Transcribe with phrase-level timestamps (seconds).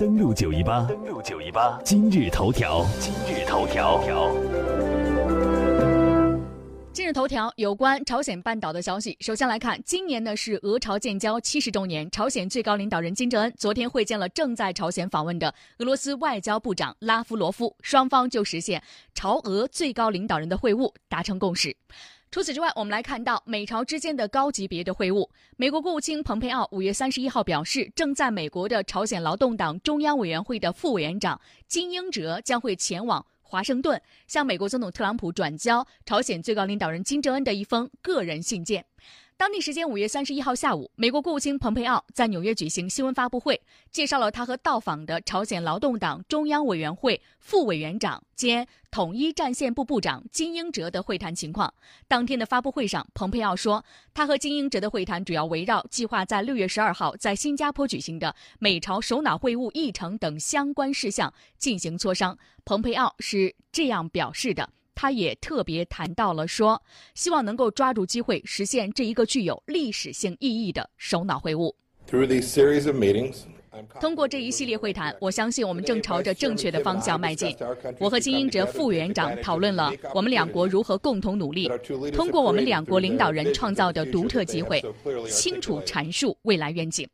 [0.00, 4.00] 登录九一八，登录九一八，今日头条，今日头条。
[6.90, 9.14] 今日头条有关朝鲜半岛的消息。
[9.20, 18.82] 首先来看，今年呢是俄朝建交七十周年，朝鲜最高领导人金正恩昨天会见了正在朝鲜访问的俄罗斯外交部长拉夫罗夫，双方就实现
[19.14, 21.76] 朝俄最高领导人的会晤达成共识。
[22.34, 25.30] 除此之外，我们来看到美朝之间的高级别的会晤。
[25.56, 33.24] 美国国务卿蓬佩奥五月三十一号表示，正在美国的朝鲜劳动党中央委员会的副委员长金英哲将会前往。
[33.40, 38.84] 华盛顿向美国总统特朗普转交朝鲜最高领导人金正恩的一封个人信件。
[39.36, 43.60] 当地时间五月三十一号下午，美国国务卿蓬佩奥在纽约举行新闻发布会，
[43.90, 51.74] 介绍了他和到访的朝鲜劳动党中央委员会副委员长兼统一战线部部长金英哲的会谈情况。
[52.06, 53.84] 当天的发布会上，蓬佩奥说，
[54.14, 62.38] 他和金英哲的会谈主要围绕计划在六月十二号在新加坡举行的美朝首脑会晤议程等相关事项进行磋商。
[62.64, 64.70] 蓬佩奥是这样表示的。
[64.94, 66.80] 他也特别谈到了说，
[67.14, 71.74] 希望能够抓住机会实现这一个具有历史性意义的首脑会晤。
[74.00, 77.56] 通过这一系列会谈，我相信我们正朝着正确的方向迈进。
[77.98, 81.70] 我和金英哲副委员长讨论了我们两国如何共同努力，
[82.12, 84.82] 通过我们两国领导人创造的独特机会，
[85.28, 87.08] 清楚阐述未来愿景。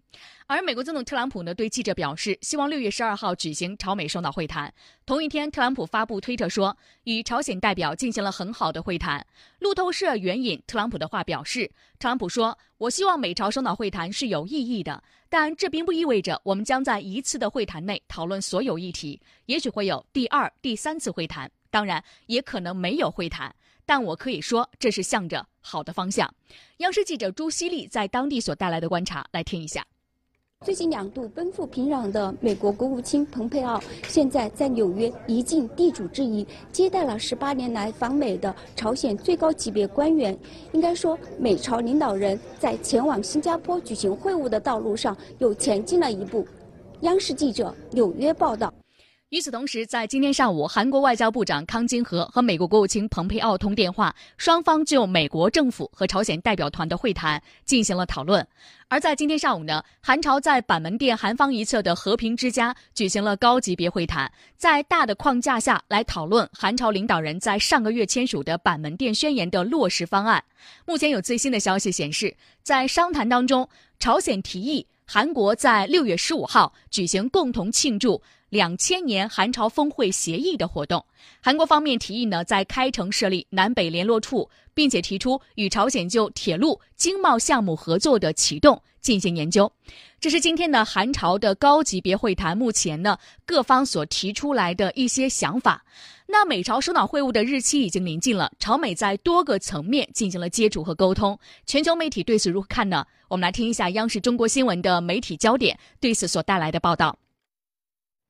[0.46, 4.74] 而美国总统特朗普呢，对记者表示，希望六月十二号举行朝美首脑会谈。
[5.06, 9.24] 同一天，特朗普发布推特说，与朝鲜代表进行了很好的会谈。
[9.60, 15.00] 路透社援引特朗普的话表示，特朗普说：“我希望美朝首脑会谈是有意义的，
[15.30, 19.18] 但这并不意味着我们将在一次的会谈内讨论所有议题。
[19.46, 23.54] 也许会有第二、第三次会谈，当然也可能没有会谈。
[23.86, 26.28] 但我可以说，这是向着好的方向。”
[26.78, 29.86] 央视记者朱希丽在当地所带来的观察，来听一下。
[30.62, 40.38] 最近两度奔赴平壤的美国国务卿蓬佩奥，现在在纽约一尽地主之谊，接待了十八年来访美的朝鲜最高级别官员。
[40.72, 46.46] 应该说，美朝领导人在前往新加坡举行会晤的道路上又前进了一步。
[47.00, 48.70] 央视记者纽约报道。
[49.30, 58.44] 与此同时，在今天上午，韩国外交部长康金和和美国国务卿蓬佩奥通电话，双方就美国政府和朝鲜代表团的会谈进行了讨论。
[58.88, 70.42] 而在今天上午呢，韩朝在板门店韩方一侧的和平之家举行了高级别会谈，在大的框架下来讨论韩朝领导人在上个月签署的板门店宣言的落实方案。
[70.84, 73.68] 目前有最新的消息显示，在商谈当中，
[74.00, 78.20] 朝鲜提议韩国在六月十五号举行共同庆祝。
[78.50, 81.04] 两千年韩朝峰会协议的活动，
[81.40, 89.70] 韩国方面提议呢，在开城设立南北联络处，并且提出与朝鲜就铁路、经贸项目合作的启动进行研究。
[90.20, 93.16] 这是今天的韩朝的高级别会谈，目前呢
[93.46, 95.84] 各方所提出来的一些想法。
[96.26, 101.38] 那美朝首脑会晤的日期已经临近了，朝美在多个层面进行了接触和沟通。
[101.66, 103.06] 全球媒体对此如何看呢？
[103.28, 107.16] 我们来听一下央视中国新闻的媒体焦点对此所带来的报道。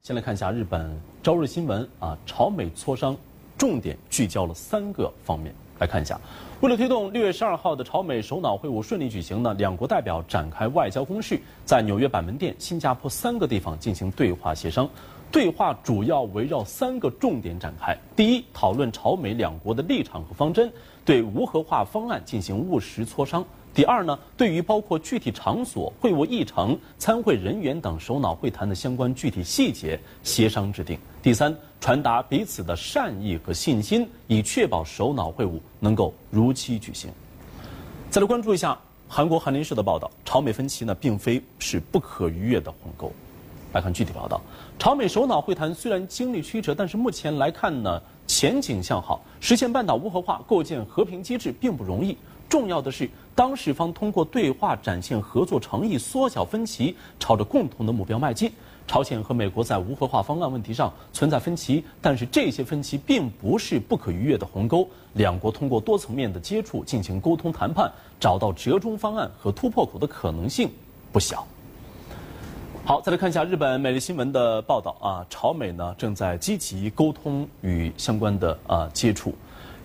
[0.03, 3.15] 先来看一下日本朝日新闻啊，朝美磋商
[3.59, 5.55] 重点聚焦了三个方面。
[5.79, 6.19] 来看一下，
[6.63, 14.89] 为了推动六月十二号的朝美首脑会晤顺利举行呢，两国代表展开外交攻势，在纽约板门店、新加坡三个地方进行对话协商。
[15.33, 20.71] 对话主要围绕三个重点展开：第一，讨论朝美两国的立场和方针，
[21.05, 23.45] 对无核化方案进行务实磋商。
[23.73, 30.99] 第二呢，对于包括具体场所、会晤议程、参会人员等首脑会谈的相关具体细节协商制定。
[31.23, 37.09] 第三，传达彼此的善意和信心，以确保首脑会晤能够如期举行。
[38.11, 38.77] 再来关注一下
[39.07, 43.13] 韩国韩联社的报道，朝美分歧呢并非是不可逾越的鸿沟。
[43.73, 44.41] 来看具体报道，
[44.79, 52.17] 朝美首脑会谈虽然经历曲折，但是目前来看呢前景向好，实现半岛无核化、构建和平机制并不容易。
[52.49, 58.51] 重要的是，当事方通过对话展现合作诚意，缩小分歧，朝着共同的目标迈进。
[58.89, 64.85] 朝鲜和美国在无核化方案问题上存在分歧，但是这些分歧并不是不可逾越的鸿沟。
[65.13, 70.69] 两国通过多层面的接触进行沟通谈判，找到折中方案和突破口的可能性
[71.13, 71.47] 不小。
[72.91, 79.33] 好，再来看一下日本每日新闻的报道啊，朝美呢正在积极沟通与相关的啊接触。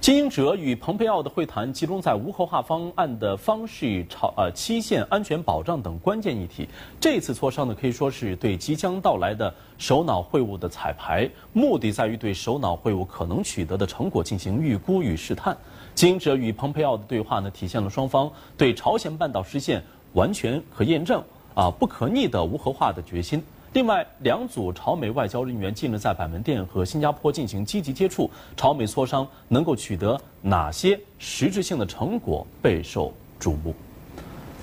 [0.02, 6.68] 金英哲与蓬佩奥的会谈集中在无核化方案的方式、朝呃期限、安全保障等关键议题。
[7.00, 15.56] 这次磋商呢，可以说是对即将到来的首脑会晤的彩排，目的在于对首脑会晤可能取得的成果进行预估与试探。
[15.94, 21.24] 金英哲与蓬佩奥的对话呢，体现了双方对朝鲜半岛实现完全可验证。
[21.56, 23.44] 啊不可逆的无核化的决心。
[23.74, 33.74] 另外，两组朝美外交人员近日在板门店和新加坡进行积极接触，朝美磋商能够取得哪些实质性的成果备受瞩目。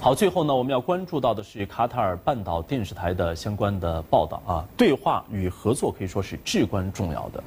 [0.01, 7.45] 好，最后呢，我们要关注到的是卡塔尔半岛电视台的相关的报道啊，对话与合作可以说是至关重要的。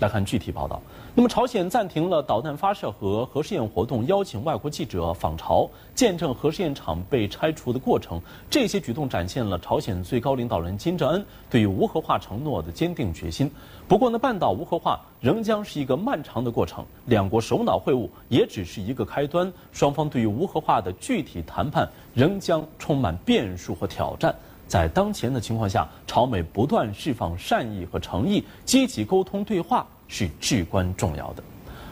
[0.00, 0.80] 来看具体报道。
[1.18, 8.20] 那么，朝鲜暂停了导弹发射和核试验活动，邀请外国记者访朝，见证核试验场被拆除的过程。
[8.50, 13.50] 这些举动展现了朝鲜最高领导人金正恩对于无核化承诺的坚定决心。
[13.88, 19.50] 不过呢，半岛无核化仍将是一个漫长的过程，两国首脑会晤也只是一个开端。
[19.72, 24.34] 双方对于无核化的具体谈判仍将充满变数和挑战。
[24.68, 29.86] 在当前的情况下，朝美不断释放善意和诚意，积极沟通对话。
[30.08, 31.42] 是至关重要的。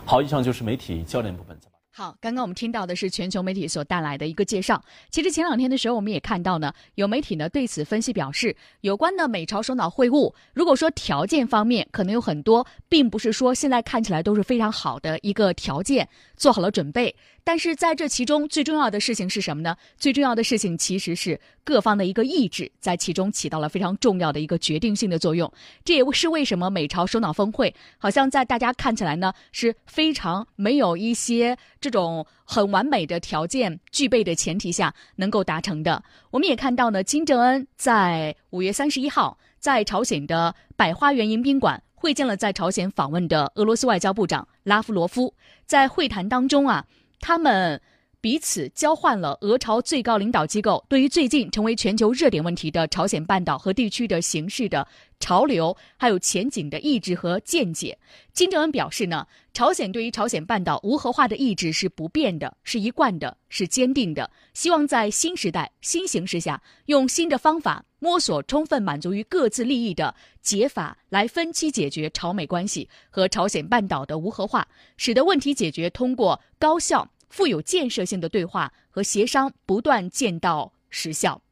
[0.04, 1.56] 好，以上就是媒体焦点部分。
[1.96, 4.82] 好，刚刚我们听到的是全球媒体所带来的一个介绍。
[5.12, 17.14] 其实前两天的时候，我们也看到呢，有媒体呢对此分析表示，有关的美朝首脑会晤，如果说条件方面可能有很多，并不是说现在看起来都是非常好的一个条件，做好了准备。
[17.46, 19.76] 但是在这其中最重要的事情是什么呢？
[19.98, 25.52] 最重要的事情其实是各方的一个意志在其中起到了非常重要的一个决定性的作用。
[25.84, 36.02] 这也是为什么美朝首脑峰会好像在大家看起来呢是非常没有一些这种很完美的条件具备的前提下能够达成的。
[36.30, 45.34] 我们也看到呢，金正恩在五月三十一号在朝鲜的百花园迎宾馆会见了在朝鲜访问的俄罗斯外交部长拉夫罗夫，
[45.66, 46.86] 在会谈当中啊。
[47.24, 47.80] 他们
[48.20, 54.86] 彼此交换了俄朝最高领导机构对于最近成为全球热点问题的朝鲜半岛和地区的形势的
[55.20, 57.98] 潮流还有前景的意志和见解。
[58.34, 64.30] 金正恩表示呢，朝鲜对于朝鲜半岛无核化的意志是不变的，是一贯的，是坚定的。
[64.52, 74.66] 希望在新时代、新形势下，用新的方法摸索充分满足于各自利益的解法，来分期解决朝美关系和朝鲜半岛的无核化，
[74.98, 77.08] 使得问题解决通过高效。
[77.34, 81.42] 富有建设性的对话和协商不断见到实效。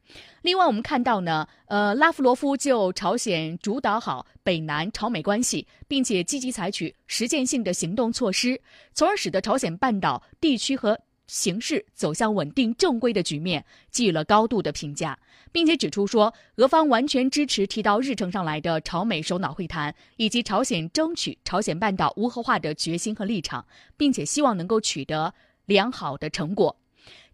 [0.42, 8.60] 另外，我们看到呢，呃，拉夫罗夫就朝鲜主导好北南朝美关系，并且积极采取实践性的行动措施，
[8.94, 10.96] 从而使得朝鲜半岛地区和
[11.26, 15.18] 形势走向稳定正规的局面，给予了高度的评价，
[15.50, 25.34] 并且指出说，俄方完全支持提到日程上来的朝美首脑会谈，以及朝鲜争取朝鲜半岛无核化的决心和立场，并且希望能够取得。
[25.66, 26.76] 良好的成果。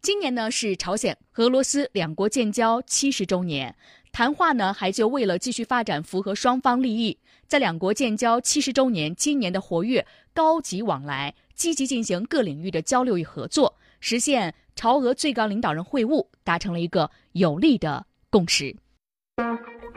[0.01, 3.75] 今年呢是朝鲜俄罗斯两国建交七十周年，
[4.13, 18.77] 谈话呢还就为了继续发展符合双方利益，在两国建交七十周年今年的活跃高级往来，积极进行各领域的交流与合作，实现朝俄最高领导人会晤，达成了一个有力的共识。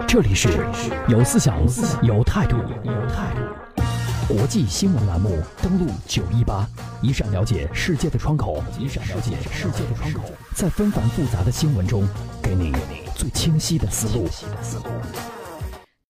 [0.08, 0.50] 这里是
[1.08, 1.60] 有思想、
[2.02, 3.51] 有态度、有态度。
[4.32, 6.66] 国际新闻栏目，登录九一八，
[7.02, 10.22] 一扇了解世界的窗口，一扇了解世界的窗口，
[10.56, 12.08] 在纷繁复杂的新闻中，
[12.42, 12.74] 给你
[13.14, 14.30] 最清晰的思路。